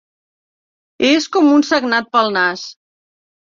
[1.09, 2.67] És com un sagnat pel nas.